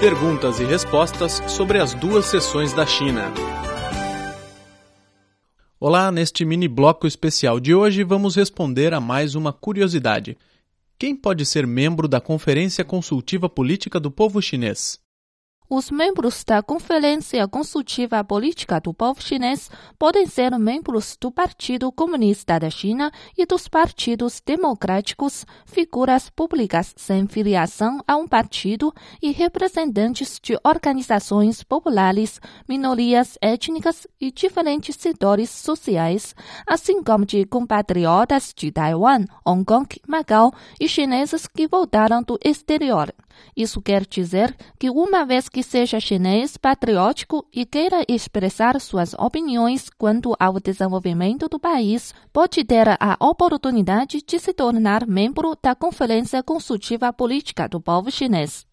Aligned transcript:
Perguntas 0.00 0.60
e 0.60 0.64
respostas 0.64 1.42
sobre 1.48 1.80
as 1.80 1.92
duas 1.92 2.26
sessões 2.26 2.72
da 2.72 2.86
China. 2.86 3.32
Olá, 5.80 6.12
neste 6.12 6.44
mini 6.44 6.68
bloco 6.68 7.04
especial 7.04 7.58
de 7.58 7.74
hoje 7.74 8.04
vamos 8.04 8.36
responder 8.36 8.94
a 8.94 9.00
mais 9.00 9.34
uma 9.34 9.52
curiosidade. 9.52 10.38
Quem 10.96 11.16
pode 11.16 11.44
ser 11.44 11.66
membro 11.66 12.06
da 12.06 12.20
Conferência 12.20 12.84
Consultiva 12.84 13.48
Política 13.48 13.98
do 13.98 14.08
Povo 14.08 14.40
Chinês? 14.40 15.00
Os 15.70 15.90
membros 15.90 16.44
da 16.44 16.62
Conferência 16.62 17.46
Consultiva 17.46 18.24
Política 18.24 18.80
do 18.80 18.94
Povo 18.94 19.22
Chinês 19.22 19.70
podem 19.98 20.26
ser 20.26 20.58
membros 20.58 21.14
do 21.20 21.30
Partido 21.30 21.92
Comunista 21.92 22.58
da 22.58 22.70
China 22.70 23.12
e 23.36 23.44
dos 23.44 23.68
partidos 23.68 24.40
democráticos, 24.40 25.44
figuras 25.66 26.30
públicas 26.30 26.94
sem 26.96 27.26
filiação 27.26 28.02
a 28.08 28.16
um 28.16 28.26
partido 28.26 28.94
e 29.20 29.30
representantes 29.30 30.40
de 30.42 30.58
organizações 30.64 31.62
populares, 31.62 32.40
minorias 32.66 33.36
étnicas 33.38 34.06
e 34.18 34.32
diferentes 34.32 34.96
setores 34.96 35.50
sociais, 35.50 36.34
assim 36.66 37.02
como 37.02 37.26
de 37.26 37.44
compatriotas 37.44 38.54
de 38.56 38.72
Taiwan, 38.72 39.26
Hong 39.44 39.66
Kong, 39.66 39.86
Macau 40.06 40.50
e 40.80 40.88
chineses 40.88 41.46
que 41.46 41.68
voltaram 41.68 42.22
do 42.22 42.38
exterior. 42.42 43.12
Isso 43.56 43.80
quer 43.80 44.06
dizer 44.06 44.54
que, 44.78 44.90
uma 44.90 45.24
vez 45.24 45.48
que 45.48 45.57
seja 45.62 45.98
chinês 45.98 46.56
patriótico 46.56 47.46
e 47.52 47.64
queira 47.64 48.04
expressar 48.08 48.80
suas 48.80 49.14
opiniões 49.14 49.88
quanto 49.90 50.34
ao 50.38 50.60
desenvolvimento 50.60 51.48
do 51.48 51.58
país, 51.58 52.14
pode 52.32 52.62
ter 52.64 52.88
a 52.88 53.16
oportunidade 53.18 54.22
de 54.22 54.38
se 54.38 54.52
tornar 54.52 55.06
membro 55.06 55.56
da 55.62 55.74
Conferência 55.74 56.42
Consultiva 56.42 57.12
Política 57.12 57.68
do 57.68 57.80
Povo 57.80 58.10
Chinês. 58.10 58.67